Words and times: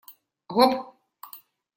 Гоп! 0.53 0.73